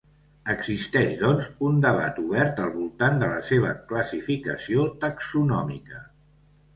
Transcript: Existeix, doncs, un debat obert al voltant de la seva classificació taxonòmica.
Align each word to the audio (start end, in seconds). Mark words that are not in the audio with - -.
Existeix, 0.51 1.09
doncs, 1.23 1.49
un 1.67 1.75
debat 1.83 2.17
obert 2.23 2.61
al 2.63 2.71
voltant 2.77 3.19
de 3.23 3.29
la 3.33 3.43
seva 3.49 3.73
classificació 3.91 4.87
taxonòmica. 5.05 6.01